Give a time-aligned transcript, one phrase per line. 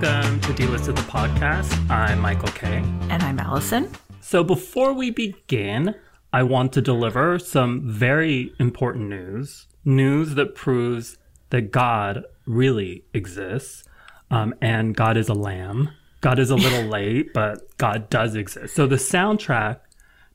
[0.00, 1.90] Welcome to Delisted the Podcast.
[1.90, 2.84] I'm Michael K.
[3.10, 3.90] And I'm Allison.
[4.20, 5.96] So before we begin,
[6.32, 9.66] I want to deliver some very important news.
[9.84, 11.18] News that proves
[11.50, 13.82] that God really exists.
[14.30, 15.90] Um, and God is a lamb.
[16.20, 18.76] God is a little late, but God does exist.
[18.76, 19.80] So the soundtrack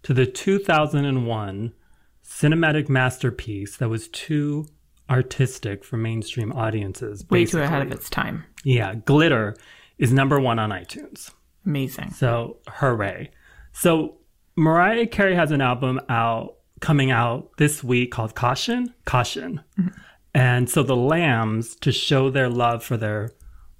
[0.02, 1.74] to the 2001
[2.22, 4.68] cinematic masterpiece that was too
[5.10, 7.26] artistic for mainstream audiences.
[7.30, 8.46] Way too ahead of its time.
[8.64, 9.56] Yeah, Glitter
[9.98, 11.32] is number one on iTunes.
[11.66, 12.12] Amazing.
[12.12, 13.32] So hooray.
[13.74, 14.18] So
[14.56, 18.94] Mariah Carey has an album out coming out this week called Caution.
[19.06, 19.62] Caution.
[19.80, 20.00] Mm-hmm.
[20.34, 23.32] And so the Lambs, to show their love for their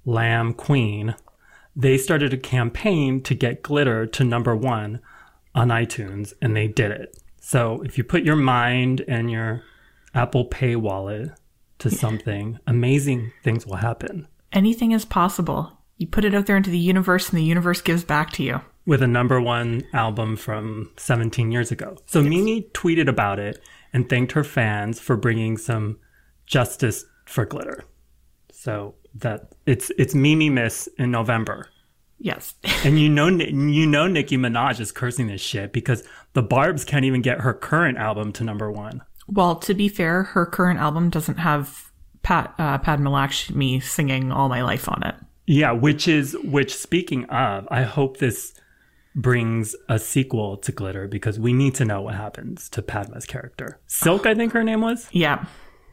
[0.04, 1.14] lamb queen,
[1.74, 5.00] they started a campaign to get glitter to number one
[5.54, 7.16] on iTunes, and they did it.
[7.40, 9.62] So if you put your mind and your
[10.14, 11.30] Apple Pay wallet
[11.78, 14.28] to something, amazing things will happen.
[14.52, 15.78] Anything is possible.
[15.96, 18.60] You put it out there into the universe, and the universe gives back to you.
[18.86, 21.96] with a number one album from 17 years ago.
[22.06, 23.58] So Mimi tweeted about it
[23.94, 25.98] and thanked her fans for bringing some
[26.46, 27.84] justice for glitter.
[28.52, 31.68] So that it's it's Mimi Miss in November.
[32.18, 32.54] Yes.
[32.84, 37.04] And you know you know Nicki Minaj is cursing this shit because the Barb's can't
[37.06, 39.00] even get her current album to number 1.
[39.26, 41.90] Well, to be fair, her current album doesn't have
[42.22, 45.14] Pat uh, Padma Lakshmi singing "All My Life" on it.
[45.46, 48.54] Yeah, which is which speaking of, I hope this
[49.14, 53.78] brings a sequel to Glitter because we need to know what happens to Padma's character.
[53.86, 55.08] Silk, I think her name was.
[55.12, 55.44] Yeah.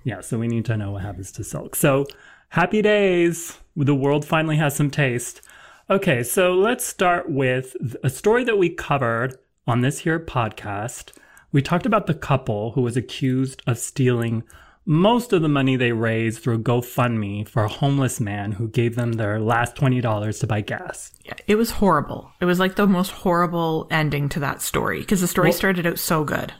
[0.03, 1.75] Yeah, so we need to know what happens to Silk.
[1.75, 2.05] So
[2.49, 3.57] happy days.
[3.75, 5.41] The world finally has some taste.
[5.89, 11.11] Okay, so let's start with a story that we covered on this here podcast.
[11.51, 14.43] We talked about the couple who was accused of stealing
[14.85, 19.13] most of the money they raised through GoFundMe for a homeless man who gave them
[19.13, 21.11] their last $20 to buy gas.
[21.23, 21.33] Yeah.
[21.47, 22.31] It was horrible.
[22.39, 25.99] It was like the most horrible ending to that story because the story started out
[25.99, 26.53] so good.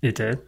[0.00, 0.40] It did?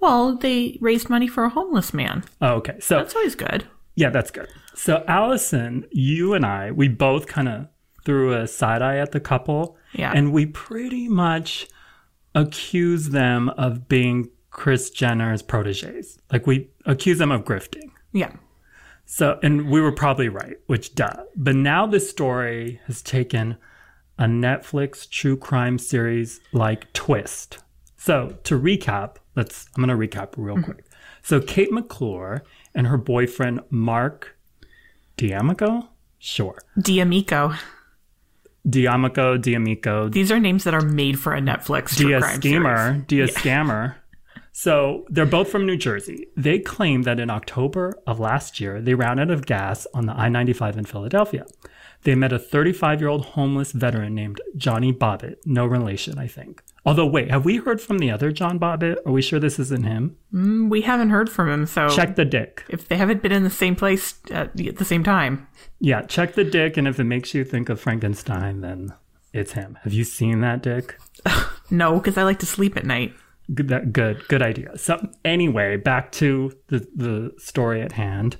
[0.00, 2.24] Well, they raised money for a homeless man.
[2.40, 2.80] Oh, okay.
[2.80, 3.66] So That's always good.
[3.94, 4.48] Yeah, that's good.
[4.74, 7.68] So, Allison, you and I, we both kind of
[8.04, 9.76] threw a side eye at the couple.
[9.92, 10.12] Yeah.
[10.14, 11.68] And we pretty much
[12.36, 16.18] accuse them of being Chris Jenner's proteges.
[16.30, 17.90] Like, we accuse them of grifting.
[18.12, 18.32] Yeah.
[19.06, 21.24] So, and we were probably right, which duh.
[21.34, 23.56] But now this story has taken
[24.18, 27.58] a Netflix true crime series like twist.
[27.96, 30.64] So, to recap, let's, I'm going to recap real mm-hmm.
[30.64, 30.84] quick.
[31.22, 34.36] So, Kate McClure and her boyfriend, Mark
[35.16, 35.88] D'Amico?
[36.18, 36.58] Sure.
[36.78, 37.54] D'Amico.
[38.68, 43.06] D'Amico, D'Amico, These are names that are made for a Netflix Dia Scammer.
[43.06, 43.94] Dia Scammer.
[44.58, 46.28] So they're both from New Jersey.
[46.34, 50.14] They claim that in October of last year, they ran out of gas on the
[50.14, 51.44] I 95 in Philadelphia.
[52.04, 55.36] They met a 35 year old homeless veteran named Johnny Bobbitt.
[55.44, 56.62] No relation, I think.
[56.86, 58.96] Although, wait, have we heard from the other John Bobbitt?
[59.04, 60.16] Are we sure this isn't him?
[60.32, 62.64] Mm, We haven't heard from him, so Check the dick.
[62.70, 65.46] if they haven't been in the same place at, at the same time,
[65.80, 68.94] Yeah, check the dick, and if it makes you think of Frankenstein, then
[69.34, 69.76] it's him.
[69.82, 70.98] Have you seen that dick?
[71.70, 73.12] no, because I like to sleep at night.
[73.54, 74.76] Good, good, good idea.
[74.76, 78.36] So anyway, back to the, the story at hand.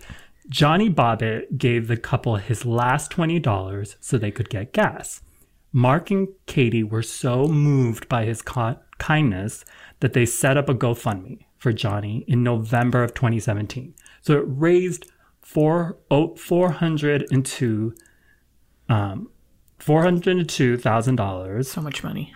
[0.48, 5.20] Johnny Bobbitt gave the couple his last $20 so they could get gas.
[5.72, 9.64] Mark and Katie were so moved by his ki- kindness
[10.00, 13.94] that they set up a GoFundMe for Johnny in November of 2017.
[14.22, 17.94] So it raised four, oh, 402,
[18.88, 19.28] um,
[19.78, 22.32] $402,000 So much money.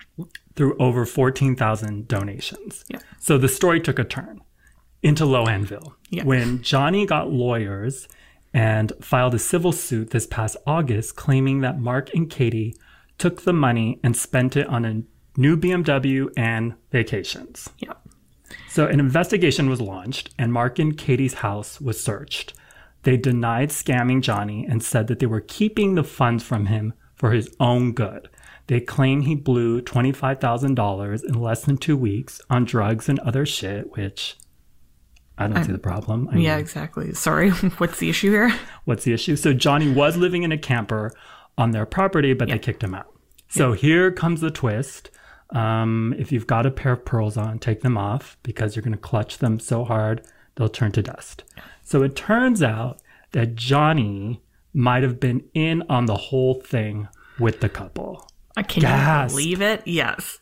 [0.55, 2.83] Through over 14,000 donations.
[2.89, 2.99] Yeah.
[3.19, 4.41] So the story took a turn
[5.01, 6.23] into Lohanville Yeah.
[6.23, 8.07] when Johnny got lawyers
[8.53, 12.75] and filed a civil suit this past August claiming that Mark and Katie
[13.17, 15.01] took the money and spent it on a
[15.39, 17.69] new BMW and vacations.
[17.79, 17.93] Yeah.
[18.69, 22.53] So an investigation was launched and Mark and Katie's house was searched.
[23.03, 27.31] They denied scamming Johnny and said that they were keeping the funds from him for
[27.31, 28.29] his own good.
[28.71, 33.91] They claim he blew $25,000 in less than two weeks on drugs and other shit,
[33.97, 34.37] which
[35.37, 36.29] I don't see the problem.
[36.31, 37.13] I Yeah, mean, exactly.
[37.13, 37.49] Sorry.
[37.79, 38.57] What's the issue here?
[38.85, 39.35] what's the issue?
[39.35, 41.11] So Johnny was living in a camper
[41.57, 43.13] on their property, but they kicked him out.
[43.49, 45.09] So here comes the twist.
[45.49, 48.93] Um, if you've got a pair of pearls on, take them off because you're going
[48.93, 50.25] to clutch them so hard
[50.55, 51.43] they'll turn to dust.
[51.83, 53.01] So it turns out
[53.33, 54.41] that Johnny
[54.73, 58.29] might have been in on the whole thing with the couple.
[58.57, 59.31] I can Gasp.
[59.33, 59.81] you believe it?
[59.85, 60.39] Yes.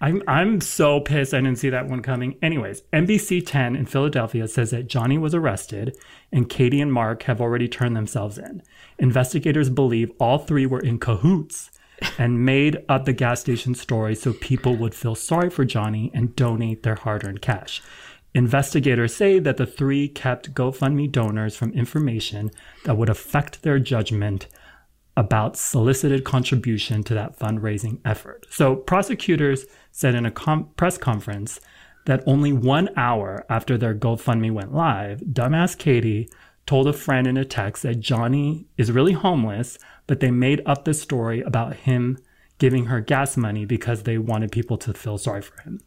[0.00, 2.36] I'm I'm so pissed I didn't see that one coming.
[2.40, 5.96] Anyways, NBC 10 in Philadelphia says that Johnny was arrested
[6.30, 8.62] and Katie and Mark have already turned themselves in.
[8.98, 11.70] Investigators believe all three were in cahoots
[12.16, 16.36] and made up the gas station story so people would feel sorry for Johnny and
[16.36, 17.82] donate their hard-earned cash.
[18.34, 22.50] Investigators say that the three kept GoFundMe donors from information
[22.84, 24.46] that would affect their judgment
[25.18, 28.46] about solicited contribution to that fundraising effort.
[28.50, 31.58] So prosecutors said in a com- press conference
[32.06, 36.30] that only one hour after their GoFundMe went live, dumbass Katie
[36.66, 39.76] told a friend in a text that Johnny is really homeless,
[40.06, 42.16] but they made up the story about him
[42.58, 45.80] giving her gas money because they wanted people to feel sorry for him.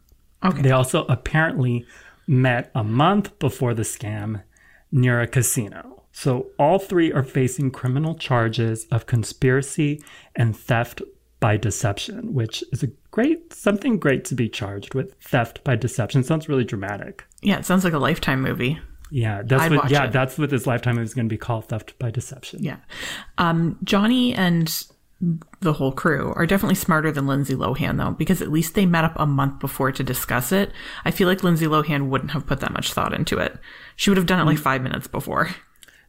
[0.44, 0.60] Okay.
[0.60, 1.86] They also apparently
[2.26, 4.42] met a month before the scam
[4.90, 6.01] near a casino.
[6.12, 10.02] So all three are facing criminal charges of conspiracy
[10.36, 11.02] and theft
[11.40, 15.14] by deception, which is a great something great to be charged with.
[15.20, 17.24] Theft by deception sounds really dramatic.
[17.40, 18.78] Yeah, it sounds like a lifetime movie.
[19.10, 20.12] Yeah, that's I'd what yeah, it.
[20.12, 22.62] that's what this lifetime is going to be called theft by deception.
[22.62, 22.76] Yeah.
[23.38, 24.86] Um, Johnny and
[25.60, 29.04] the whole crew are definitely smarter than Lindsay Lohan, though, because at least they met
[29.04, 30.72] up a month before to discuss it.
[31.04, 33.56] I feel like Lindsay Lohan wouldn't have put that much thought into it.
[33.96, 35.50] She would have done it like five minutes before.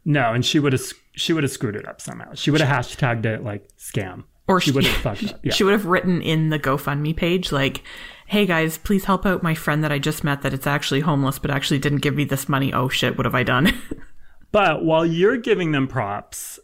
[0.06, 0.82] No, and she would have
[1.16, 2.34] she would have screwed it up somehow.
[2.34, 4.24] She would have hashtagged it like scam.
[4.48, 5.40] Or she she- would have fucked up.
[5.44, 5.54] Yeah.
[5.54, 7.82] She would have written in the GoFundMe page, like,
[8.28, 11.40] hey guys, please help out my friend that I just met that it's actually homeless,
[11.40, 12.74] but actually didn't give me this money.
[12.74, 13.74] Oh shit, what have I done?
[14.52, 16.60] But while you're giving them props,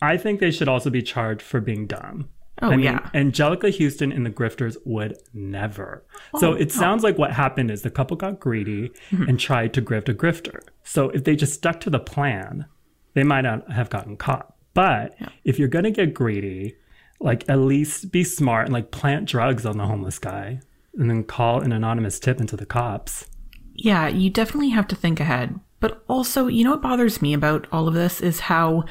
[0.00, 2.28] I think they should also be charged for being dumb.
[2.62, 3.08] Oh, I mean, yeah.
[3.14, 6.04] Anjelica Huston and the Grifters would never.
[6.34, 9.22] Oh, so it sounds like what happened is the couple got greedy Mm-hmm.
[9.28, 10.60] and tried to grift a grifter.
[10.84, 12.66] So if they just stuck to the plan,
[13.14, 14.54] they might not have gotten caught.
[14.74, 16.76] But if you're going to get greedy,
[17.20, 20.60] like at least be smart and like plant drugs on the homeless guy
[20.96, 23.26] and then call an anonymous tip into the cops.
[23.74, 25.58] Yeah, you definitely have to think ahead.
[25.80, 28.84] But also, you know what bothers me about all of this is how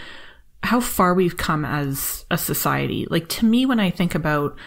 [0.64, 3.08] how far we've come as a society.
[3.10, 4.58] Like to me when I think about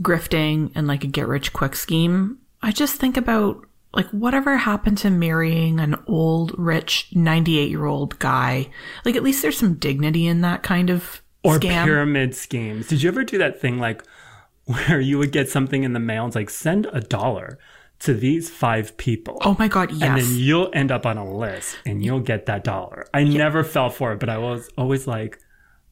[0.00, 4.98] grifting and like a get rich quick scheme, I just think about like whatever happened
[4.98, 8.68] to marrying an old rich 98-year-old guy.
[9.04, 11.84] Like at least there's some dignity in that kind of or scam.
[11.84, 12.88] pyramid schemes.
[12.88, 14.02] Did you ever do that thing like
[14.64, 17.58] where you would get something in the mail and it's like send a dollar
[18.00, 19.38] to these five people?
[19.42, 20.02] oh my god, yes.
[20.02, 23.06] And then you'll end up on a list and you'll get that dollar.
[23.12, 25.38] I never fell for it, but I was always like,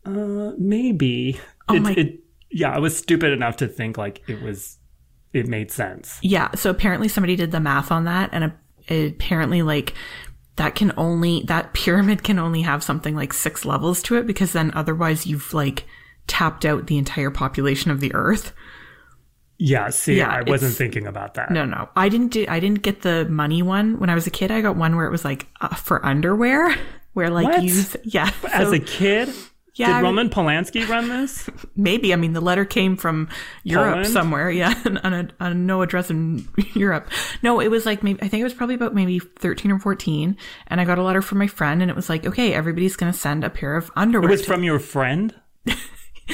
[0.04, 1.40] uh, maybe.
[1.68, 2.20] Oh it, my- it,
[2.50, 4.78] yeah, I was stupid enough to think like it was,
[5.32, 6.18] it made sense.
[6.22, 6.50] Yeah.
[6.54, 8.52] So apparently somebody did the math on that and
[8.88, 9.92] a- apparently like
[10.54, 14.52] that can only, that pyramid can only have something like six levels to it because
[14.52, 15.86] then otherwise you've like
[16.28, 18.52] tapped out the entire population of the earth.
[19.58, 21.50] Yeah, see, Yeah, I wasn't thinking about that.
[21.50, 21.88] No, no.
[21.96, 23.98] I didn't do, I didn't get the money one.
[23.98, 26.74] When I was a kid, I got one where it was like uh, for underwear
[27.14, 27.62] where like What?
[27.62, 28.30] you, yeah.
[28.52, 29.30] As a kid,
[29.74, 31.48] Yeah, did mean- Roman Polanski run this?
[31.76, 32.12] Maybe.
[32.12, 33.30] I mean, the letter came from
[33.64, 34.08] Europe Poland?
[34.12, 34.50] somewhere.
[34.50, 34.74] Yeah.
[35.04, 37.08] On a, on no address in Europe.
[37.42, 40.36] No, it was like maybe, I think it was probably about maybe 13 or 14.
[40.66, 43.10] And I got a letter from my friend and it was like, okay, everybody's going
[43.12, 44.28] to send a pair of underwear.
[44.28, 45.34] It was from your friend?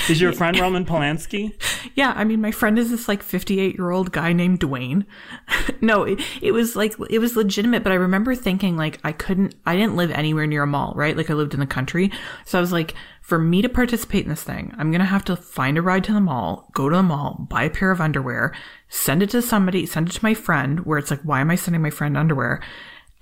[0.08, 1.52] Is your friend Roman Polanski?
[1.94, 2.12] yeah.
[2.16, 5.05] I mean, my friend is this like 58 year old guy named Dwayne.
[5.81, 9.55] no, it, it was like, it was legitimate, but I remember thinking like I couldn't,
[9.67, 11.17] I didn't live anywhere near a mall, right?
[11.17, 12.10] Like I lived in the country.
[12.44, 15.24] So I was like, for me to participate in this thing, I'm going to have
[15.26, 18.00] to find a ride to the mall, go to the mall, buy a pair of
[18.00, 18.52] underwear,
[18.88, 21.55] send it to somebody, send it to my friend where it's like, why am I
[21.55, 22.60] sending my friend underwear?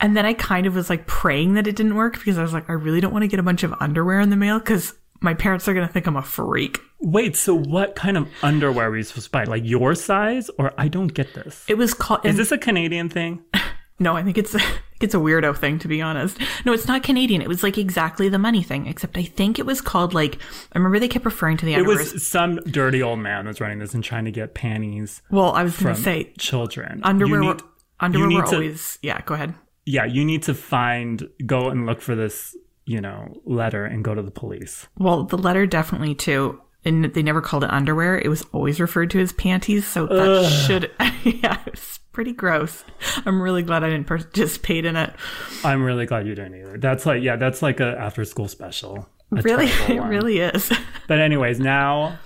[0.00, 2.54] And then I kind of was like praying that it didn't work because I was
[2.54, 4.94] like, I really don't want to get a bunch of underwear in the mail because
[5.20, 6.80] my parents are going to think I'm a freak.
[7.00, 9.44] Wait, so what kind of underwear were you supposed to buy?
[9.44, 10.50] Like your size?
[10.58, 11.64] Or I don't get this.
[11.68, 12.24] It was called.
[12.24, 13.42] Is this a Canadian thing?
[14.02, 14.62] No, I think it's I
[14.98, 16.38] it's a weirdo thing to be honest.
[16.64, 17.42] No, it's not Canadian.
[17.42, 20.36] It was like exactly the money thing, except I think it was called like
[20.72, 23.78] I remember they kept referring to the It was some dirty old man was running
[23.78, 27.02] this and trying to get panties well, I was going to say children.
[27.04, 27.40] underwear.
[27.40, 27.60] Need-
[28.00, 29.20] underwear were to- always yeah.
[29.26, 29.52] Go ahead.
[29.84, 32.56] yeah, you need to find, go and look for this,
[32.90, 34.88] you know, letter and go to the police.
[34.98, 36.60] Well, the letter definitely too.
[36.84, 38.18] And they never called it underwear.
[38.18, 39.86] It was always referred to as panties.
[39.86, 40.90] So that should,
[41.24, 42.84] yeah, it's pretty gross.
[43.24, 45.14] I'm really glad I didn't participate in it.
[45.62, 46.78] I'm really glad you didn't either.
[46.78, 49.08] That's like, yeah, that's like a after school special.
[49.30, 50.72] Really, it really is.
[51.06, 52.18] But anyways, now,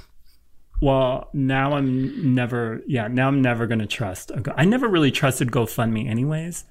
[0.80, 4.30] well, now I'm never, yeah, now I'm never gonna trust.
[4.30, 6.64] A Go- I never really trusted GoFundMe, anyways,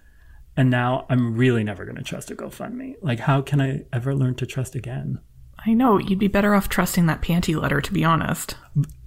[0.56, 2.96] and now I'm really never gonna trust a GoFundMe.
[3.02, 5.20] Like, how can I ever learn to trust again?
[5.66, 8.56] I know you'd be better off trusting that panty letter, to be honest.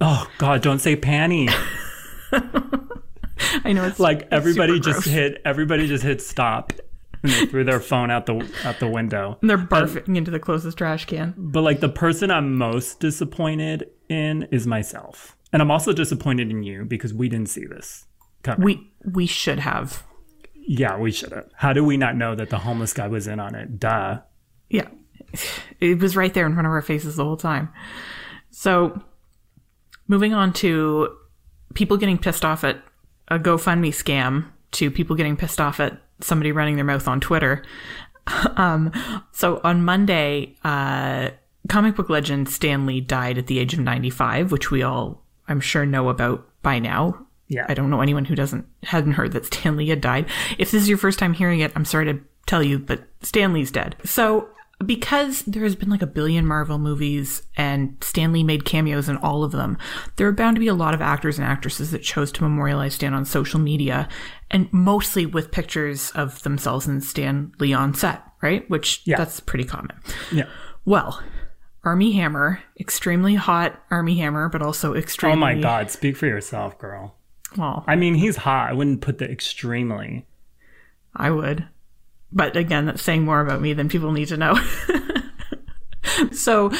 [0.01, 1.53] Oh God, don't say panty.
[3.63, 5.13] I know it's like everybody just gross.
[5.13, 6.73] hit everybody just hit stop
[7.23, 9.37] and they threw their phone out the out the window.
[9.41, 11.33] And they're barfing into the closest trash can.
[11.37, 15.37] But like the person I'm most disappointed in is myself.
[15.53, 18.05] And I'm also disappointed in you because we didn't see this
[18.43, 18.65] coming.
[18.65, 20.03] We we should have.
[20.67, 21.49] Yeah, we should have.
[21.55, 23.79] How do we not know that the homeless guy was in on it?
[23.79, 24.19] Duh.
[24.69, 24.89] Yeah.
[25.79, 27.69] It was right there in front of our faces the whole time.
[28.49, 29.01] So,
[30.07, 31.15] moving on to
[31.73, 32.81] people getting pissed off at
[33.29, 37.63] a GoFundMe scam to people getting pissed off at somebody running their mouth on Twitter.
[38.57, 38.91] Um,
[39.31, 41.29] so on Monday, uh,
[41.69, 45.61] comic book legend Stan Lee died at the age of 95, which we all, I'm
[45.61, 47.25] sure, know about by now.
[47.47, 47.65] Yeah.
[47.69, 50.25] I don't know anyone who doesn't hadn't heard that Stan Lee had died.
[50.57, 53.53] If this is your first time hearing it, I'm sorry to tell you, but Stan
[53.53, 53.95] Lee's dead.
[54.03, 54.49] So
[54.85, 59.17] because there has been like a billion Marvel movies and Stan Lee made cameos in
[59.17, 59.75] all of them,
[60.17, 62.93] there are bound to be a lot of actors and actresses that chose to memorialize
[62.93, 64.07] Stan on social media
[64.51, 68.69] and mostly with pictures of themselves and Stan Lee on set, right?
[68.69, 69.17] Which Yeah.
[69.17, 69.93] that's pretty common.
[70.31, 70.45] Yeah.
[70.85, 71.23] Well,
[71.83, 76.77] Armie Hammer, extremely hot Armie Hammer, but also extremely Oh my god, speak for yourself,
[76.77, 77.15] girl.
[77.55, 78.69] Well, I mean, he's hot.
[78.69, 80.25] I wouldn't put the extremely.
[81.15, 81.67] I would.
[82.31, 84.55] But again, that's saying more about me than people need to know.
[86.31, 86.71] so,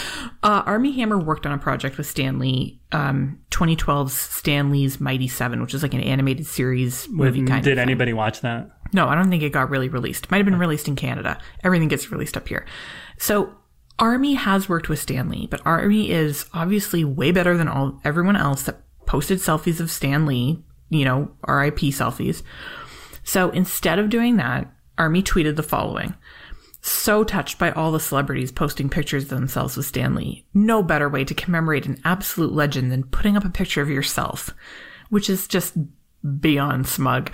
[0.43, 5.27] uh, Armie Hammer worked on a project with Stan Lee, um, 2012's Stan Lee's Mighty
[5.27, 7.75] Seven, which is like an animated series movie kind Did of.
[7.77, 7.89] thing.
[7.89, 8.69] anybody watch that?
[8.93, 10.31] No, I don't think it got really released.
[10.31, 11.39] Might have been released in Canada.
[11.63, 12.65] Everything gets released up here.
[13.17, 13.53] So
[13.99, 18.35] Armie has worked with Stan Lee, but Armie is obviously way better than all everyone
[18.35, 22.43] else that posted selfies of Stan Lee, you know, RIP selfies.
[23.23, 26.15] So instead of doing that, Armie tweeted the following.
[26.81, 30.45] So touched by all the celebrities posting pictures of themselves with Stan Lee.
[30.53, 34.53] No better way to commemorate an absolute legend than putting up a picture of yourself,
[35.09, 35.75] which is just
[36.39, 37.31] beyond smug.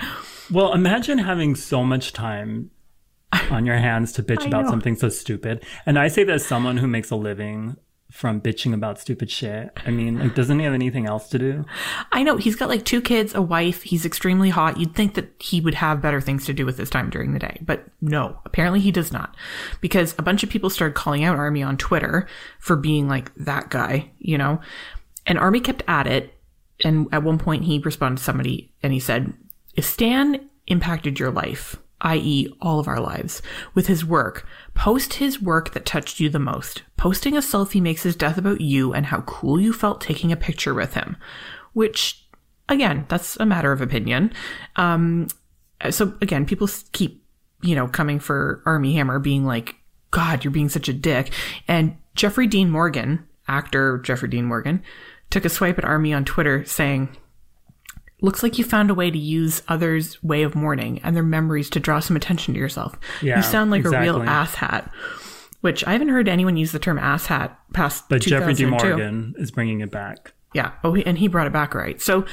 [0.52, 2.72] Well, imagine having so much time
[3.52, 4.70] on your hands to bitch about know.
[4.70, 5.64] something so stupid.
[5.86, 7.78] And I say that as someone who makes a living
[8.14, 9.72] from bitching about stupid shit.
[9.88, 11.66] I mean, like, doesn't he have anything else to do?
[12.12, 13.82] I know he's got like two kids, a wife.
[13.82, 14.78] He's extremely hot.
[14.78, 17.40] You'd think that he would have better things to do with his time during the
[17.40, 19.36] day, but no, apparently he does not.
[19.82, 22.28] Because a bunch of people started calling out Armie on Twitter
[22.60, 24.62] for being like that guy, you know?
[25.26, 26.36] And Armie kept at it.
[26.84, 29.34] And at one point he responded to somebody and he said,
[29.74, 33.42] If Stan impacted your life, i.e., all of our lives,
[33.74, 36.84] with his work, post his work that touched you the most.
[36.98, 40.38] Posting a selfie makes his death about you and how cool you felt taking a
[40.38, 41.18] picture with him.
[41.74, 42.28] Which,
[42.70, 44.34] again, that's a matter of opinion.
[44.76, 45.28] Um,
[45.90, 47.24] so again, people keep,
[47.62, 49.76] you know, coming for Armie Hammer being like,
[50.12, 51.34] God, you're being such a dick.
[51.68, 54.84] And Jeffrey Dean Morgan, actor Jeffrey Dean Morgan,
[55.30, 57.18] took a swipe at Armie on Twitter saying,
[58.24, 61.70] Looks like you found a way to use others' way of mourning and their memories
[61.72, 62.98] to draw some attention to yourself.
[63.22, 64.68] Yeah, you sound like a real exactly.
[64.68, 64.90] asshat.
[65.60, 68.66] Which I haven't heard anyone use the term asshat past But Jeffrey D.
[68.66, 70.34] Morgan is bringing it back.
[70.54, 70.72] Yeah.
[70.84, 72.02] Oh, and he brought it back right.
[72.02, 72.26] So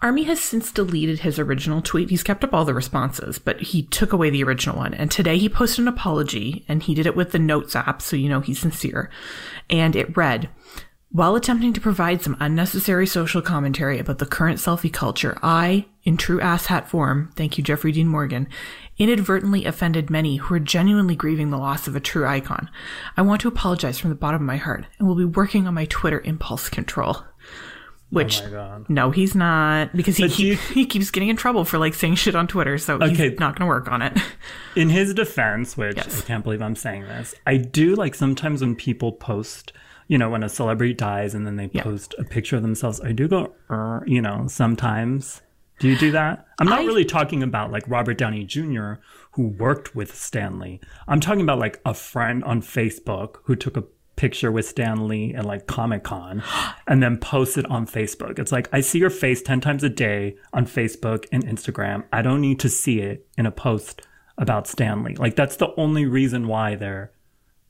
[0.00, 2.10] Armie has since deleted his original tweet.
[2.10, 4.92] He's kept up all the responses, but he took away the original one.
[4.94, 8.02] And today he posted an apology and he did it with the Notes app.
[8.02, 9.10] So you know he's sincere.
[9.70, 10.48] And it read,
[11.14, 16.16] while attempting to provide some unnecessary social commentary about the current selfie culture, I, in
[16.16, 18.48] true asshat form, thank you, Jeffrey Dean Morgan,
[18.98, 22.68] inadvertently offended many who are genuinely grieving the loss of a true icon.
[23.16, 25.74] I want to apologize from the bottom of my heart and will be working on
[25.74, 27.18] my Twitter impulse control.
[28.10, 31.78] Which, Oh no, he's not, because he, But you- he keeps getting in trouble for
[31.78, 33.30] like saying shit on Twitter, so Okay.
[33.30, 34.18] he's not going to work on it.
[34.76, 36.20] In his defense, which Yes.
[36.22, 39.72] I can't believe I'm saying this, I do like sometimes when people post,
[40.08, 43.12] you know, when a celebrity dies and then they post a picture of themselves, I
[43.12, 45.42] do go, "Er," you know, sometimes.
[45.80, 46.46] Do you do that?
[46.60, 48.94] I'm not I- really talking about like Robert Downey Jr.,
[49.32, 50.80] who worked with Stan Lee.
[51.08, 53.84] I'm talking about like a friend on Facebook who took a
[54.16, 56.40] picture with Stan Lee at like Comic Con
[56.86, 58.38] and then posted on Facebook.
[58.38, 62.04] It's like, I see your face 10 times a day on Facebook and Instagram.
[62.12, 64.02] I don't need to see it in a post
[64.38, 65.16] about Stan Lee.
[65.16, 67.10] Like, that's the only reason why they're,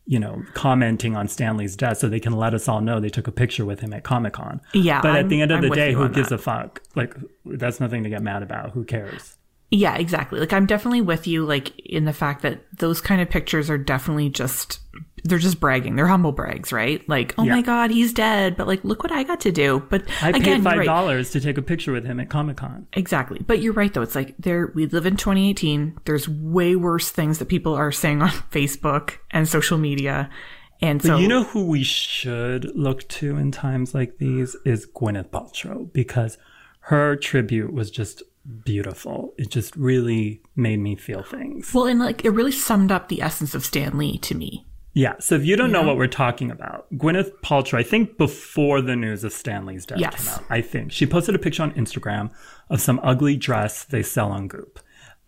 [0.06, 3.08] you know, commenting on Stan Lee's death so they can let us all know they
[3.08, 4.60] took a picture with him at Comic Con.
[4.74, 6.34] Yeah, But at I'm- the end of I'm the day, who gives that.
[6.34, 6.82] a fuck?
[6.94, 7.14] Like,
[7.46, 8.72] that's nothing to get mad about.
[8.72, 9.36] Who cares?
[9.70, 10.38] Yeah, exactly.
[10.38, 13.78] Like I'm definitely with you like in the fact that those kind of pictures are
[13.78, 14.78] definitely just
[15.24, 15.96] they're just bragging.
[15.96, 17.06] They're humble brags, right?
[17.08, 17.56] Like, oh Yeah.
[17.56, 19.82] my god, he's dead, but like look what I got to do.
[19.88, 20.84] But I again, paid five right.
[20.86, 22.86] dollars to take a picture with him at Comic Con.
[22.92, 23.40] Exactly.
[23.46, 24.02] But you're right though.
[24.02, 25.98] It's like there we live in 2018.
[26.04, 30.28] There's way worse things that people are saying on Facebook and social media.
[30.82, 35.30] And so you know who we should look to in times like these is Gwyneth
[35.30, 36.36] Paltrow because
[36.80, 38.22] her tribute was just
[38.64, 39.32] beautiful.
[39.38, 41.72] It just really made me feel things.
[41.72, 44.66] Well, and like it really summed up the essence of Stan Lee to me.
[44.94, 45.14] Yeah.
[45.18, 48.94] So if you don't know what we're talking about, Gwyneth Paltrow, I think before the
[48.96, 50.24] news of Stan Lee's death Yes.
[50.24, 52.30] came out, I think she posted a picture on Instagram
[52.70, 54.78] of some ugly dress they sell on Goop.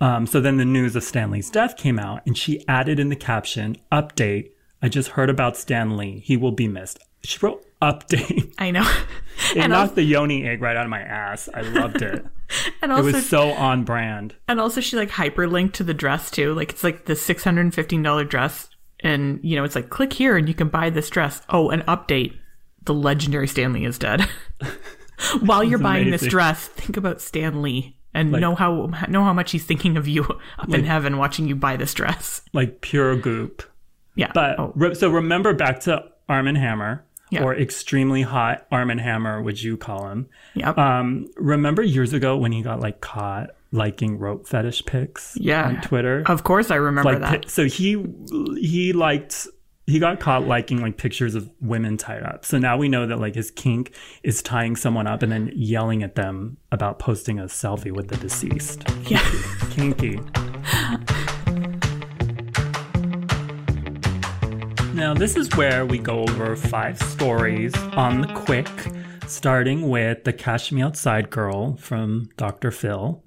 [0.01, 3.09] Um, so then the news of Stan Lee's death came out, and she added in
[3.09, 4.51] the caption, "Update:
[4.83, 6.21] I just heard about Stan Lee.
[6.21, 8.89] He will be missed." She wrote "Update." I know.
[9.51, 11.49] It and, knocked the yoni egg right out of my ass.
[11.53, 12.25] I loved it.
[12.83, 14.35] and it was so on brand.
[14.49, 16.55] and also, she like hyperlinked to the dress too.
[16.55, 19.91] Like it's like the six hundred and fifteen dollar dress, and you know it's like
[19.91, 21.43] click here and you can buy this dress.
[21.49, 22.35] Oh, an update:
[22.85, 24.29] the legendary Stan Lee is dead.
[25.41, 29.51] While you're buying this dress, think about Stan Lee and know how know how much
[29.53, 30.25] he's thinking of you
[30.59, 32.43] up in heaven, watching you buy this dress.
[32.53, 33.63] like pure goop.
[34.15, 37.45] Yeah, But oh, re- so remember back to Arm and Hammer, Yeah.
[37.45, 40.29] or extremely hot Arm and Hammer, would you call him?
[40.55, 40.79] yep.
[40.79, 45.67] Um, remember years ago when he got like caught liking rope fetish pics Yeah.
[45.67, 46.23] on Twitter?
[46.27, 47.43] of course, I remember like, that.
[47.43, 48.05] pi- so he
[48.61, 49.47] he liked
[49.89, 52.45] he got caught liking like pictures of women tied up.
[52.45, 53.93] So now we know that like his kink
[54.25, 58.17] is tying someone up and then yelling at them about posting a selfie with the
[58.17, 58.83] deceased.
[59.09, 59.23] yeah.
[59.71, 60.19] Kinky.
[64.95, 68.67] Now, this is where we go over five stories on the quick,
[69.27, 72.71] starting with the Cash Me Outside girl from Dr.
[72.71, 73.23] Phil.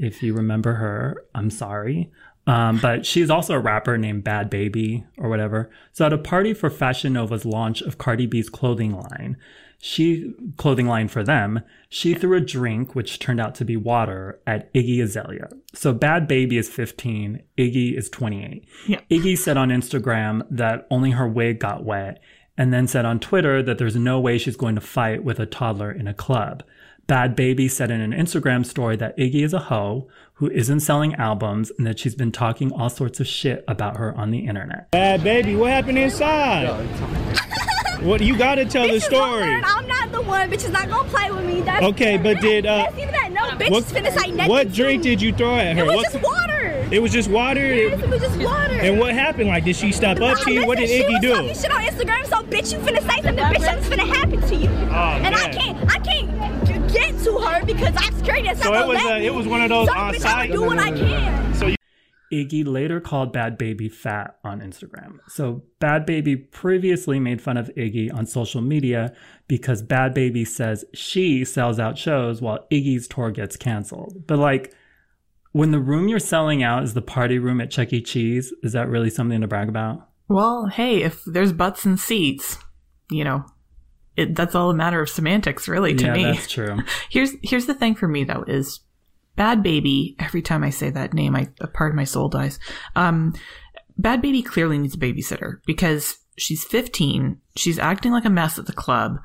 [0.00, 2.10] If you remember her, I'm sorry.
[2.46, 5.70] Um, but she's also a rapper named Bhad Bhabie or whatever.
[5.92, 9.36] So at a party for Fashion Nova's launch of Cardi B's clothing line,
[9.78, 14.40] she clothing line for them, she threw a drink which turned out to be water
[14.46, 15.48] at Iggy Azalea.
[15.74, 18.66] So Bhad Bhabie is 15, Iggy is 28.
[18.86, 19.00] Yeah.
[19.10, 22.20] Iggy said on Instagram that only her wig got wet
[22.56, 25.46] and then said on Twitter that there's no way she's going to fight with a
[25.46, 26.62] toddler in a club.
[27.10, 31.12] Bhad Bhabie said in an Instagram story that Iggy is a hoe who isn't selling
[31.16, 34.88] albums and that she's been talking all sorts of shit about her on the internet.
[34.92, 36.68] Bad baby, what happened inside?
[38.00, 39.40] What you gotta tell the Bitches gonna story.
[39.50, 40.50] learn I'm not the one.
[40.50, 41.60] Bitches not gonna play with me.
[41.60, 43.30] That's Okay, but did, uh, that.
[43.30, 44.48] No, bitches What, finna say nothing.
[44.48, 45.82] what drink did you throw at her?
[45.82, 46.86] It was What- just water.
[46.90, 47.74] it was just water.
[47.74, 48.72] Yes, it was just water.
[48.80, 49.48] And what happened?
[49.50, 50.66] Like, did she stop up to you?
[50.66, 51.28] What did Listen, Iggy she do?
[51.28, 54.40] was talking shit on Instagram, so bitch, you finna say something, bitch, something's finna happen
[54.48, 54.68] to you.
[54.70, 56.29] and I Oh, can't, I can't g- get
[57.24, 59.26] to her because I'm scared that's So not it was, let uh, me.
[59.26, 61.54] it was one of those so, on bitch, site- I'ma do what I can.
[61.54, 61.76] So you,
[62.32, 65.18] Iggy later called Bhad Bhabie fat on Instagram.
[65.28, 69.12] So Bhad Bhabie previously made fun of Iggy on social media
[69.48, 74.26] because Bhad Bhabie says she sells out shows while Iggy's tour gets canceled.
[74.28, 74.72] But like
[75.52, 78.00] when the room you're selling out is the party room at Chuck E.
[78.00, 80.06] Cheese, is that really something to brag about?
[80.28, 82.56] Well, hey, if there's butts and seats,
[83.10, 83.44] you know,
[84.20, 86.24] it, that's all a matter of semantics, really, to yeah, me.
[86.24, 86.78] that's true.
[87.10, 88.80] Here's here's the thing for me though is
[89.36, 90.14] Bhad Bhabie.
[90.18, 92.58] Every time I say that name, I a part of my soul dies.
[92.96, 93.34] Um,
[94.00, 97.40] Bhad Bhabie clearly needs a babysitter because she's 15.
[97.56, 99.18] She's acting like a mess at the club.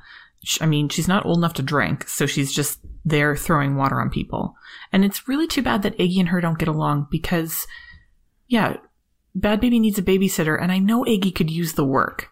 [0.60, 4.10] I mean, she's not old enough to drink, so she's just there throwing water on
[4.10, 4.54] people.
[4.92, 7.66] And it's really too bad that Iggy and her don't get along because,
[8.48, 8.76] yeah,
[9.36, 12.30] Bhad Bhabie needs a babysitter, and I know Iggy could use the work.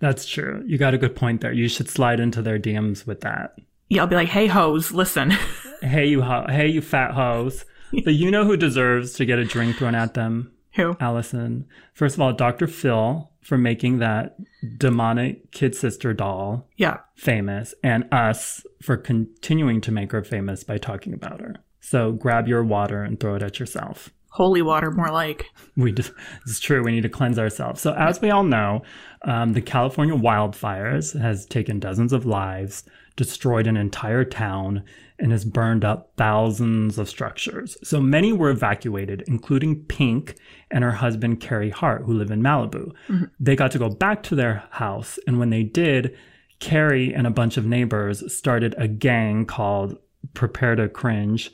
[0.00, 0.62] That's true.
[0.66, 1.52] You got a good point there.
[1.52, 3.54] You should slide into their DMs with that.
[3.88, 5.32] Yeah, I'll be like, hey, hoes, listen.
[5.82, 7.64] Hey you ho- hey you fat hoes.
[8.04, 10.52] But you know who deserves to get a drink thrown at them?
[10.74, 10.94] Who?
[11.00, 11.66] Allison.
[11.94, 12.66] First of all, Dr.
[12.66, 14.36] Phil for making that
[14.76, 16.98] demonic kid sister doll Yeah.
[17.14, 21.56] famous, and us for continuing to make her famous by talking about her.
[21.80, 24.10] So grab your water and throw it at yourself.
[24.30, 25.46] Holy water, more like.
[25.76, 26.12] We just,
[26.46, 26.82] it's true.
[26.82, 27.80] We need to cleanse ourselves.
[27.80, 28.82] So as we all know,
[29.22, 32.84] um, the California wildfires has taken dozens of lives,
[33.16, 34.84] destroyed an entire town,
[35.18, 37.76] and has burned up thousands of structures.
[37.82, 40.36] So many were evacuated, including Pink
[40.70, 42.92] and her husband Carey Hart, who live in Malibu.
[43.38, 46.16] They got to go back to their house, and when they did,
[46.60, 49.98] Carey and a bunch of neighbors started a gang called
[50.34, 51.50] Prepare to Cringe,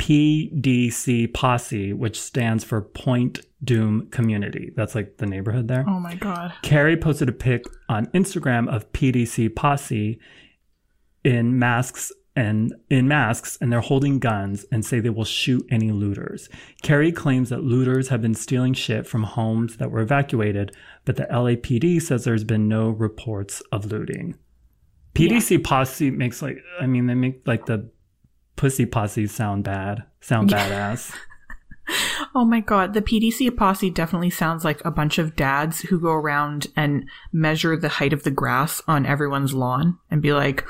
[0.00, 4.72] PDC Posse, which stands for Point Dume Community.
[4.74, 5.84] That's like the neighborhood there.
[5.86, 6.54] Oh my god.
[6.62, 10.18] Carey posted a pic on Instagram of PDC Posse
[11.22, 15.90] in masks and in masks and they're holding guns and say they will shoot any
[15.90, 16.48] looters.
[16.82, 21.26] Carey claims that looters have been stealing shit from homes that were evacuated, but the
[21.26, 24.34] LAPD says there's been no reports of looting.
[25.14, 27.90] PDC Posse makes like I mean they make like the
[28.60, 31.14] pussy posse sound bad, sound badass.
[32.36, 36.12] Oh my god, the PDC posse definitely sounds like a bunch of dads who go
[36.12, 40.64] around and measure the height of the grass on everyone's lawn and be like,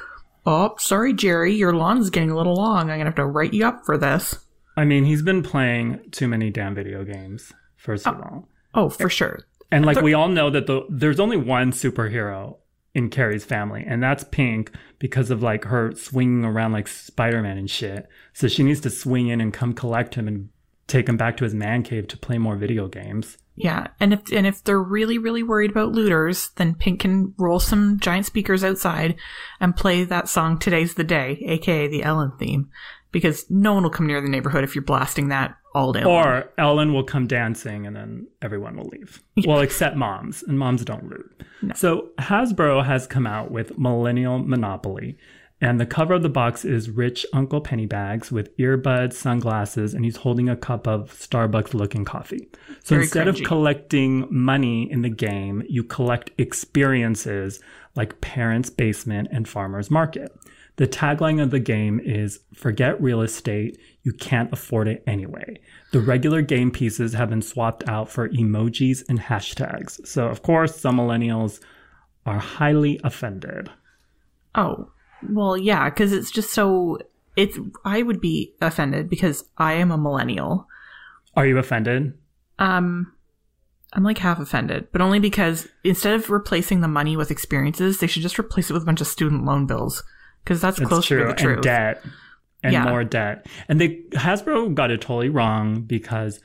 [0.47, 2.89] Oh, sorry, Jerry, your lawn's getting a little long.
[2.89, 4.39] I'm gonna have to write you up for this.
[4.79, 8.23] I mean, he's been playing too many damn video games, first of oh.
[8.23, 8.49] all.
[8.73, 9.41] Oh, for sure.
[9.71, 12.57] And like we all know that the there's only one superhero
[12.95, 17.71] in Carey's family, and that's Pink because of like her swinging around like Spider-Man and
[17.71, 18.09] shit.
[18.33, 20.49] So she needs to swing in and come collect him and
[20.87, 23.39] take him back to his man cave to play more video games.
[23.55, 27.61] Yeah, and if and if they're really really worried about looters, then Pink can roll
[27.61, 29.17] some giant speakers outside
[29.61, 32.71] and play that song "Today's the Day," aka the Ellen theme,
[33.13, 36.03] because no one will come near the neighborhood if you're blasting that all day.
[36.03, 36.27] long.
[36.27, 39.23] Or Ellen will come dancing and then everyone will leave.
[39.47, 41.43] Well, except moms, and moms don't loot.
[41.75, 45.19] So Hasbro has come out with Millennial Monopoly.
[45.63, 50.17] And the cover of the box is rich Uncle Pennybags with earbuds, sunglasses, and he's
[50.17, 52.49] holding a cup of Starbucks looking coffee.
[52.83, 57.61] So Very instead of collecting money in the game, you collect experiences
[57.95, 60.35] like Parents' Basement and Farmer's Market.
[60.81, 65.61] The tagline of the game is Forget real estate, you can't afford it anyway.
[65.93, 70.07] The regular game pieces have been swapped out for emojis and hashtags.
[70.07, 71.61] So, of course, some millennials
[72.25, 73.69] are highly offended.
[74.55, 74.91] Oh,
[75.29, 76.97] well, yeah, because it's just so.
[77.37, 77.59] It's.
[77.85, 80.67] I would be offended because I am a millennial.
[81.37, 82.15] Are you offended?
[82.59, 83.13] Um,
[83.93, 88.07] I'm like half offended, but only because instead of replacing the money with experiences, they
[88.07, 90.03] should just replace it with a bunch of student loan bills
[90.45, 91.27] because that's It's closer true.
[91.27, 91.55] to the truth.
[91.57, 92.03] And debt.
[92.63, 92.85] And Yeah.
[92.85, 93.47] more debt.
[93.69, 96.41] And they Hasbro got it totally wrong because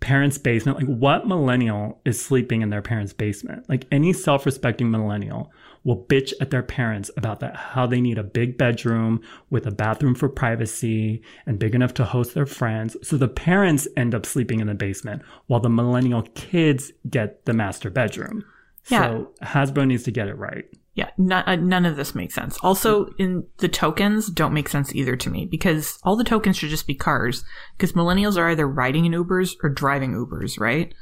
[0.00, 3.68] parents' basement, like what millennial is sleeping in their parents' basement?
[3.68, 5.52] Like any self-respecting millennial
[5.84, 9.70] will bitch at their parents about that how they need a big bedroom with a
[9.70, 12.96] bathroom for privacy and big enough to host their friends.
[13.02, 17.52] So the parents end up sleeping in the basement while the millennial kids get the
[17.52, 18.44] master bedroom.
[18.88, 19.02] Yeah.
[19.02, 20.64] So Hasbro needs to get it right.
[20.98, 22.58] Yeah, none, uh, none of this makes sense.
[22.60, 26.70] Also, in the tokens don't make sense either to me because all the tokens should
[26.70, 27.44] just be cars
[27.76, 30.92] because millennials are either riding in Ubers or driving Ubers, right?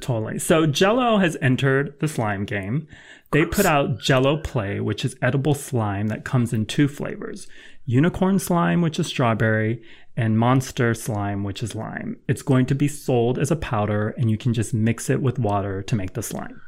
[0.00, 0.40] Totally.
[0.40, 2.88] So Jello has entered the slime game.
[3.30, 7.46] They put out Jello Play, which is edible slime that comes in two flavors.
[7.86, 9.80] Unicorn slime, which is strawberry,
[10.16, 12.18] and monster slime, which is lime.
[12.26, 15.38] It's going to be sold as a powder and you can just mix it with
[15.38, 16.60] water to make the slime.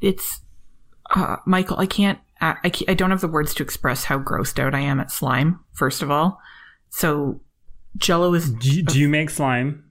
[0.00, 0.42] It's
[1.12, 1.78] uh, Michael.
[1.78, 2.18] I can't.
[2.40, 4.98] I, I can't- I don't have the words to express how grossed out I am
[5.00, 5.60] at slime.
[5.72, 6.40] First of all,
[6.90, 7.40] so
[7.96, 8.50] Jello is.
[8.50, 9.84] Do you, do you make slime?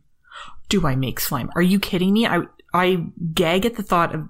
[0.70, 1.50] Do I make slime?
[1.56, 2.26] Are you kidding me?
[2.28, 2.42] I
[2.74, 4.30] I gag at the thought of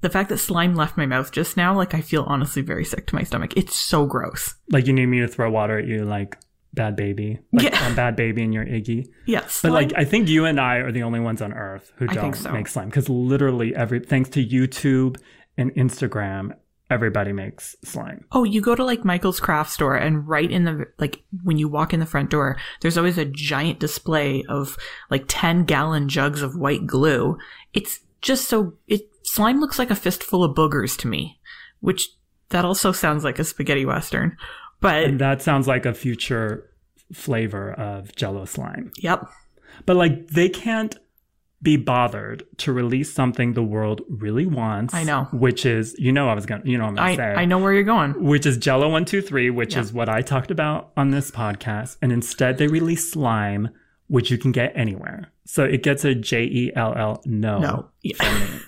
[0.00, 1.74] the fact that slime left my mouth just now.
[1.74, 3.54] Like I feel honestly very sick to my stomach.
[3.56, 4.54] It's so gross.
[4.70, 6.38] Like you need me to throw water at you like
[6.74, 7.38] bad baby?
[7.52, 7.90] Like Yeah.
[7.92, 9.06] a bad baby and you're Iggy?
[9.26, 12.06] Yes, But like, I think you and I are the only ones on Earth who
[12.06, 12.52] don't so.
[12.52, 15.16] make slime because literally every thanks to YouTube
[15.58, 16.52] and Instagram,
[16.90, 18.24] everybody makes slime.
[18.32, 21.68] Oh, you go to like Michael's craft store and right in the like when you
[21.68, 24.78] walk in the front door, there's always a giant display of
[25.10, 27.36] like 10 gallon jugs of white glue.
[27.74, 31.38] It's just so it slime looks like a fistful of boogers to me,
[31.80, 32.10] which
[32.48, 34.36] that also sounds like a spaghetti western.
[34.80, 36.70] But And that sounds like a future
[37.12, 38.92] flavor of Jello slime.
[38.98, 39.26] yep.
[39.86, 40.96] But like, they can't
[41.60, 44.94] be bothered to release something the world really wants.
[44.94, 45.24] I know.
[45.32, 47.58] which is you know I was gonna you know I'm gonna I say I know
[47.58, 48.12] where you're going.
[48.24, 49.80] which is Jello one two three, which Yeah.
[49.80, 53.70] is what I talked about on this podcast, and instead they release slime,
[54.06, 55.32] which you can get anywhere.
[55.46, 57.58] So it gets a J E L L no.
[57.58, 57.88] No.
[58.02, 58.58] Yeah.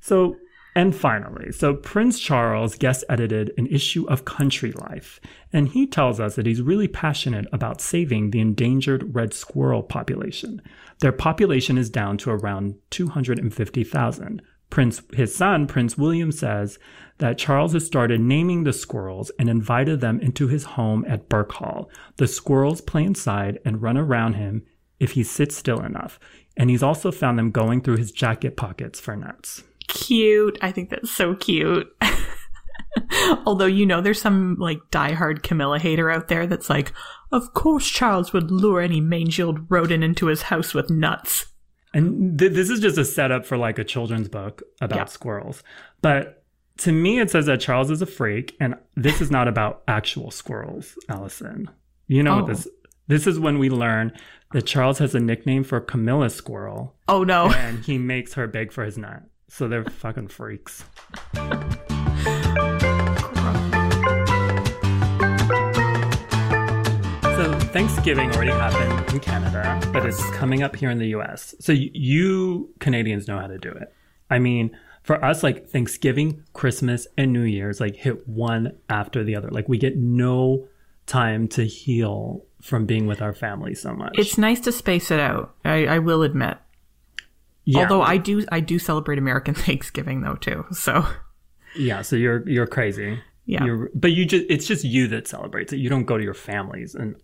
[0.00, 0.36] So
[0.76, 5.18] and finally, so Prince Charles guest edited an issue of Country Life,
[5.50, 10.60] and he tells us that he's really passionate about saving the endangered red squirrel population.
[10.98, 14.42] Their population is down to around 250,000.
[14.68, 16.78] Prince, his son, Prince William, says
[17.18, 21.88] that Charles has started naming the squirrels and invited them into his home at Birkhall.
[22.18, 24.66] The squirrels play inside and run around him
[25.00, 26.20] if he sits still enough.
[26.54, 29.62] And he's also found them going through his jacket pockets for nuts.
[29.88, 30.58] Cute.
[30.62, 31.86] I think that's so cute.
[33.46, 36.92] Although you know there's some like diehard Camilla hater out there that's like,
[37.30, 41.46] of course Charles would lure any mangy-old rodent into his house with nuts.
[41.92, 45.04] And th- this is just a setup for like a children's book about Yeah.
[45.06, 45.62] squirrels.
[46.02, 46.42] But
[46.78, 50.30] to me, it says that Charles is a freak, and this is not about actual
[50.30, 51.70] squirrels, Allison.
[52.06, 52.36] You know Oh.
[52.42, 52.68] what this
[53.08, 54.12] this is when we learn
[54.52, 57.50] that Charles has a nickname for Camilla Squirrel, Oh no.
[57.52, 59.22] and he makes her beg for his nut.
[59.48, 60.84] So they're fucking freaks.
[67.36, 71.54] So Thanksgiving already happened in Canada, but it's coming up here in the US.
[71.60, 73.92] So you Canadians know how to do it.
[74.30, 79.36] I mean, For us, like Thanksgiving, Christmas, and New Year's, like hit one after the
[79.36, 79.48] other.
[79.50, 80.66] Like we get no
[81.06, 84.18] time to heal from being with our family so much.
[84.18, 85.54] It's nice to space it out.
[85.64, 86.58] I, I will admit.
[87.66, 90.64] Yeah, Although I do I do celebrate American Thanksgiving though too.
[90.72, 91.04] So
[91.74, 92.02] yeah.
[92.02, 93.20] So you're you're crazy.
[93.44, 93.64] Yeah.
[93.64, 95.78] You're, but you just it's just you that celebrates it.
[95.78, 97.16] You don't go to your families and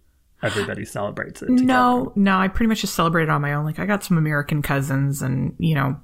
[0.43, 1.47] everybody celebrates it.
[1.47, 1.65] Together.
[1.65, 3.65] no, no, I pretty much just celebrate it on my own.
[3.65, 5.97] Like I got some American cousins and you know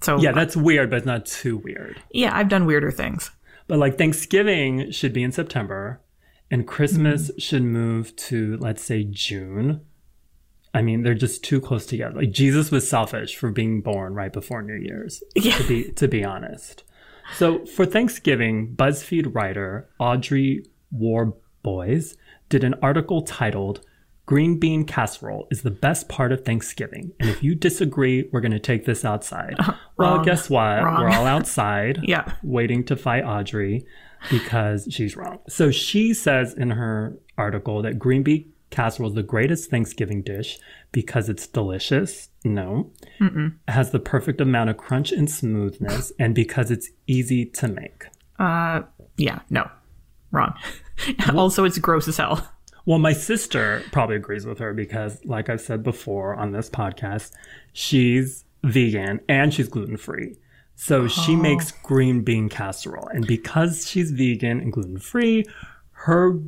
[0.00, 2.02] so Yeah, that's weird, but it's not too weird.
[2.10, 3.30] yeah, I've done weirder things.
[3.68, 6.00] But like Thanksgiving should be in September
[6.50, 7.40] and Christmas mm.
[7.40, 9.82] should move to let's say June.
[10.74, 12.16] I mean, they're just too close together.
[12.16, 15.22] Like Jesus was selfish for being born right before New Year's.
[15.36, 15.56] Yeah.
[15.58, 16.82] To be to be honest.
[17.36, 22.16] So for Thanksgiving, BuzzFeed writer Audrey Warboys
[22.48, 23.80] did an article titled
[24.26, 27.12] Green bean casserole is the best part of Thanksgiving.
[27.20, 29.54] And if you disagree, we're going to take this outside.
[29.58, 30.24] Uh, well, wrong.
[30.24, 30.82] guess what?
[30.82, 31.02] Wrong.
[31.02, 32.32] We're all outside Yeah.
[32.42, 33.84] waiting to fight Audrey
[34.30, 35.40] because she's wrong.
[35.50, 40.58] So she says in her article that green bean casserole is the greatest Thanksgiving dish
[40.92, 42.28] because it's delicious.
[42.44, 42.90] No.
[43.68, 48.04] It has the perfect amount of crunch and smoothness and because it's easy to make.
[48.38, 48.82] Uh
[49.16, 49.70] yeah, no.
[50.30, 50.54] Wrong.
[51.34, 52.50] also it's gross as hell.
[52.86, 57.32] Well, my sister probably agrees with her because, like I've said before on this podcast,
[57.72, 60.36] she's vegan and she's gluten free.
[60.76, 63.08] So she makes green bean casserole.
[63.08, 65.44] And because she's vegan and gluten free,
[65.92, 66.40] her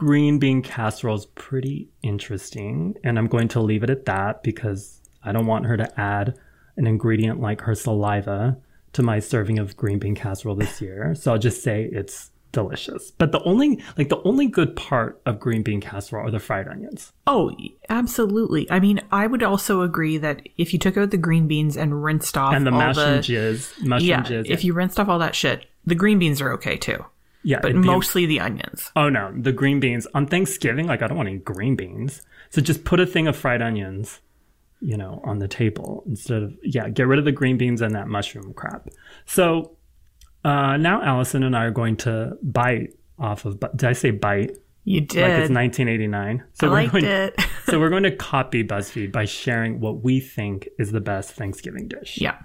[0.00, 2.94] green bean casserole is pretty interesting.
[3.04, 6.38] And I'm going to leave it at that because I don't want her to add
[6.78, 8.56] an ingredient like her saliva
[8.94, 11.14] to my serving of green bean casserole this year.
[11.14, 13.10] So I'll just say it's delicious.
[13.10, 16.66] But the only like the only good part of green bean casserole are the fried
[16.66, 17.12] onions.
[17.26, 17.54] Oh,
[17.90, 18.68] absolutely.
[18.70, 22.02] I mean, I would also agree that if you took out the green beans and
[22.02, 24.46] rinsed off And the all mash the and jizz, mushroom yeah, jizz.
[24.46, 27.04] if you rinsed off all that shit, the green beans are okay too.
[27.42, 28.90] Yeah, But be- mostly the onions.
[28.96, 30.86] Oh no, the green beans on Thanksgiving.
[30.86, 34.20] Like I don't want any green beans, so just put a thing of fried onions,
[34.80, 36.88] you know, on the table instead of yeah.
[36.88, 38.88] Get rid of the green beans and that mushroom crap.
[39.26, 39.76] So
[40.44, 43.60] uh, now Allison and I are going to bite off of.
[43.76, 44.56] Did I say bite?
[44.84, 45.20] You did.
[45.20, 46.42] Like it's 1989.
[46.54, 47.40] So I we're going, it.
[47.66, 51.88] so we're going to copy BuzzFeed by sharing what we think is the best Thanksgiving
[51.88, 52.18] dish.
[52.20, 52.38] yeah.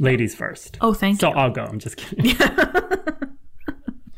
[0.00, 0.78] Ladies first.
[0.80, 1.34] Oh, thank so you.
[1.34, 1.64] So I'll go.
[1.64, 2.34] I'm just kidding.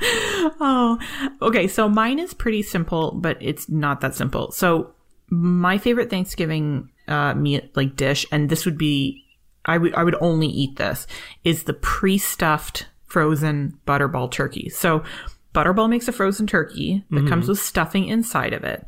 [0.61, 0.99] Oh,
[1.43, 1.67] okay.
[1.67, 4.53] So mine is pretty simple, but it's not that simple.
[4.53, 4.93] So
[5.31, 9.25] my favorite Thanksgiving uh, meat like dish, and this would be,
[9.65, 11.07] I would I would only eat this
[11.45, 14.69] is the pre-stuffed frozen butterball turkey.
[14.69, 15.03] So
[15.55, 18.85] Butterball makes a frozen turkey that comes with stuffing inside of it.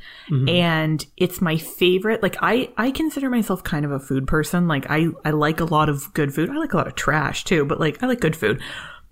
[0.49, 2.25] And it's my favorite.
[2.25, 4.67] Like I, I consider myself kind of a food person.
[4.67, 6.51] Like I, I like a lot of good food.
[6.51, 8.61] I like a lot of trash too, but like I like good food.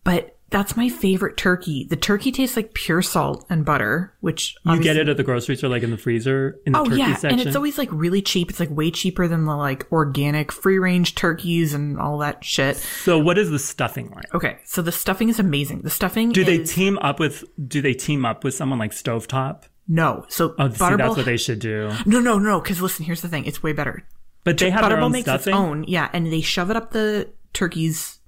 [0.03, 1.85] But that's my favorite turkey.
[1.90, 5.57] The turkey tastes like pure salt and butter, which You get it at the grocery
[5.57, 7.40] store, like in the freezer, in the Oh turkey yeah, section.
[7.40, 8.51] and it's always like really cheap.
[8.51, 12.77] It's like way cheaper than the like organic free range turkeys and all that shit.
[12.77, 14.33] so what is the stuffing like?
[14.33, 15.83] Okay, so the stuffing is amazing.
[15.83, 17.45] The stuffing Do they team up with?
[17.69, 19.64] Do they team up with someone like Stovetop?
[19.88, 20.25] no.
[20.29, 21.90] So Oh, see, that's what they should do.
[22.07, 22.61] No, no, no.
[22.61, 23.45] Because listen, here's the thing.
[23.45, 24.07] It's way better.
[24.45, 25.53] But they have their Butterball own makes stuffing.
[25.53, 28.19] its own, yeah, and they shove it up the turkey's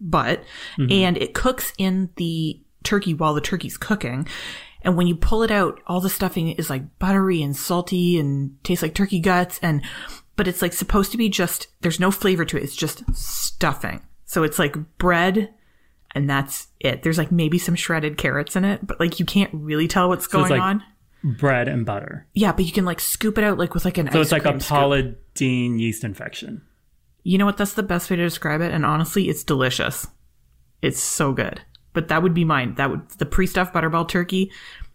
[0.00, 0.42] butt,
[0.78, 0.92] Mm-hmm.
[0.92, 4.26] and it cooks in the turkey while the turkey's cooking.
[4.82, 8.56] And when you pull it out, all the stuffing is like buttery and salty and
[8.64, 9.58] tastes like turkey guts.
[9.62, 9.82] And,
[10.36, 12.62] but it's like supposed to be just, there's no flavor to it.
[12.62, 14.00] It's just stuffing.
[14.24, 15.52] So it's like bread
[16.14, 17.02] and that's it.
[17.02, 20.24] There's like maybe some shredded carrots in it, but like you can't really tell what's
[20.24, 20.82] it's going like on.
[21.22, 22.26] Bread and butter.
[22.32, 24.46] Yeah, but you can like scoop it out like with like an So it's like
[24.46, 24.62] a scoop.
[24.62, 26.62] Paula yeast infection.
[27.22, 27.56] You know what?
[27.56, 28.72] That's the best way to describe it.
[28.72, 30.06] And honestly, it's delicious.
[30.82, 31.60] It's so good.
[31.92, 32.74] But that would be mine.
[32.76, 34.50] That would the pre-stuffed butterball turkey.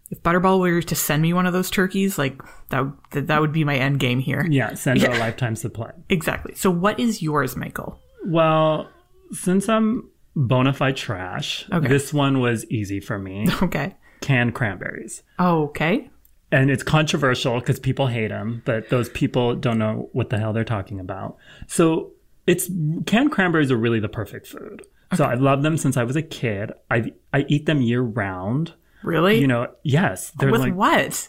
[0.08, 3.50] If Butterball were to send me one of those turkeys, like that, that, that would
[3.52, 4.46] be my end game here.
[4.48, 5.90] Yeah, send her a lifetime supply.
[6.08, 6.54] Exactly.
[6.54, 7.98] So, what is yours, Michael?
[8.24, 8.88] Well,
[9.32, 11.88] since I'm bona fide trash, Okay.
[11.88, 13.48] this one was easy for me.
[13.62, 13.96] Okay.
[14.20, 15.24] Canned cranberries.
[15.40, 16.08] Okay.
[16.52, 20.52] and it's controversial because people hate them, but those people don't know what the hell
[20.52, 21.36] they're talking about.
[21.66, 22.12] So
[22.46, 22.70] it's
[23.06, 24.82] canned cranberries are really the perfect food.
[25.14, 26.72] So I've loved them since I was a kid.
[26.90, 28.74] I I eat them year round.
[29.02, 29.38] Really?
[29.40, 31.28] You know, yes, they're with like what?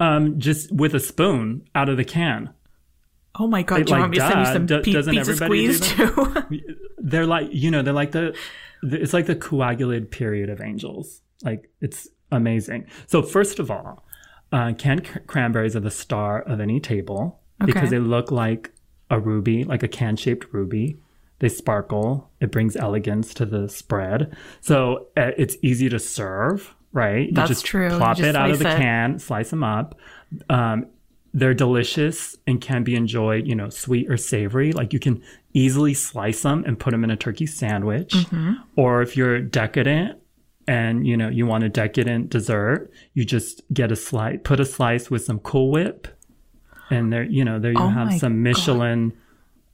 [0.00, 2.50] um just with a spoon out of the can.
[3.36, 3.80] Oh my god!
[3.80, 5.80] It, Do you like, want me to send you some doesn't pizza everybody do squeeze
[5.80, 6.76] too?
[6.98, 8.36] They're like you know they're like the,
[8.82, 11.20] the it's like the coagulated period of angels.
[11.42, 12.86] Like it's amazing.
[13.06, 14.04] So first of all,
[14.52, 18.73] uh, canned cr- cranberries are the star of any table because they look like
[19.14, 20.98] a ruby, like a can shaped ruby.
[21.38, 22.30] They sparkle.
[22.40, 24.36] It brings elegance to the spread.
[24.60, 27.28] So uh, it's easy to serve, right?
[27.28, 27.90] You That's just true.
[27.90, 28.76] You Plop just it out of the it.
[28.76, 29.98] can, slice them up.
[30.48, 30.86] Um,
[31.32, 34.72] they're delicious and can be enjoyed, you know, sweet or savory.
[34.72, 35.22] Like you can
[35.52, 38.12] easily slice them and put them in a turkey sandwich.
[38.14, 38.54] Mm-hmm.
[38.76, 40.18] Or if you're decadent
[40.66, 44.64] and you know you want a decadent dessert, you just get a slice, put a
[44.64, 46.08] slice with some Cool Whip,
[46.90, 49.12] and there, you know, there you Oh have some Michelin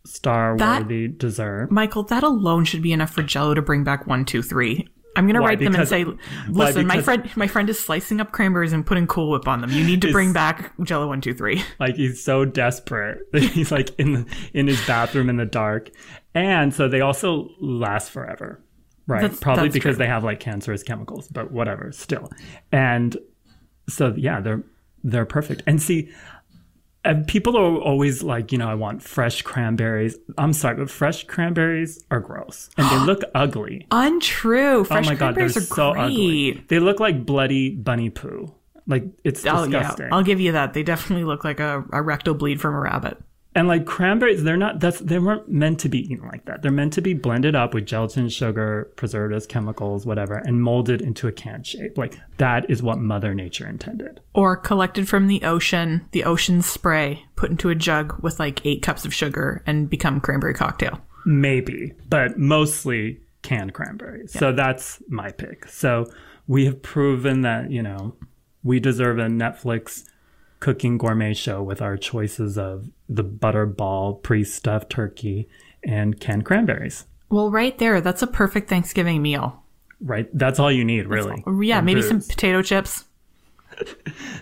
[0.04, 1.70] star That- worthy dessert.
[1.70, 4.88] Michael, that alone should be enough for Jello to bring back one, two, three.
[5.16, 5.48] I'm gonna Why?
[5.48, 6.06] write them and say?
[6.48, 9.70] "Listen, my friend, my friend is slicing up cranberries and putting Cool Whip on them.
[9.70, 11.62] You need to bring back Jello one, two, three.
[11.80, 15.90] Like he's so desperate he's like in the in his bathroom in the dark,
[16.32, 18.62] and so they also last forever,
[19.08, 19.22] right?
[19.22, 20.04] That's- Probably that's because true.
[20.04, 22.30] they have like cancerous chemicals, but whatever, still.
[22.70, 23.16] And
[23.88, 24.62] so yeah, they're
[25.02, 25.64] they're perfect.
[25.66, 26.08] And see,
[27.04, 30.16] and people are always like, you know, I want fresh cranberries.
[30.36, 33.86] I'm sorry, but fresh cranberries are gross and they look ugly.
[33.90, 34.80] Untrue.
[34.80, 36.02] Oh fresh oh my god, they're are so great.
[36.04, 36.64] ugly.
[36.68, 38.54] They look like bloody bunny poo.
[38.86, 40.06] Like it's Oh disgusting.
[40.06, 40.74] yeah, I'll give you that.
[40.74, 43.18] They definitely look like a, a rectal bleed from a rabbit.
[43.54, 44.78] And like cranberries, they're not.
[44.78, 46.62] That's they weren't meant to be eaten like that.
[46.62, 51.26] They're meant to be blended up with gelatin, sugar, preservatives, chemicals, whatever, and molded into
[51.26, 51.98] a can shape.
[51.98, 54.20] Like that is what Mother Nature intended.
[54.34, 58.82] Or collected from the ocean, the ocean spray, put into a jug with like eight
[58.82, 61.00] cups of sugar and become cranberry cocktail.
[61.26, 64.32] Maybe, but mostly canned cranberries.
[64.32, 65.66] So that's my pick.
[65.66, 66.06] So
[66.46, 68.14] we have proven that you know
[68.62, 70.04] we deserve a Netflix
[70.60, 75.48] cooking gourmet show with our choices of the butterball pre-stuffed turkey
[75.82, 77.06] and canned cranberries.
[77.30, 79.62] Well, right there, that's a perfect Thanksgiving meal.
[80.00, 81.42] Right, that's all you need, really.
[81.66, 83.04] Yeah, And maybe some potato chips.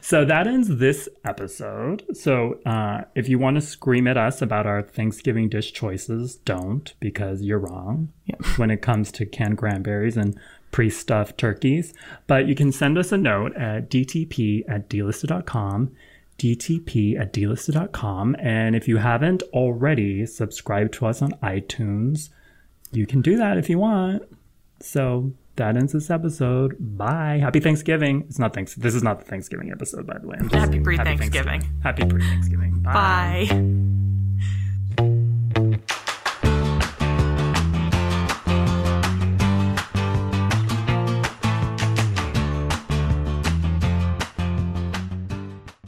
[0.00, 2.04] So that ends this episode.
[2.16, 6.92] So uh, if you want to scream at us about our Thanksgiving dish choices, don't
[7.00, 8.12] because you're wrong
[8.56, 10.38] when it comes to canned cranberries and
[10.70, 11.94] pre-stuffed turkeys.
[12.26, 15.94] But you can send us a note at dtp at dlisted.com,
[16.38, 18.36] dtp at dlisted.com.
[18.38, 22.30] And if you haven't already subscribed to us on iTunes,
[22.92, 24.22] you can do that if you want.
[24.80, 26.76] So that ends this episode.
[26.78, 27.38] Bye.
[27.42, 28.24] Happy Thanksgiving.
[28.28, 28.74] It's not thanks.
[28.74, 30.38] This is not the Thanksgiving episode, by the way.
[30.52, 31.62] Happy pre-Thanksgiving.
[31.82, 32.80] Happy pre-Thanksgiving.
[32.80, 33.46] Bye.
[33.50, 33.87] Bye.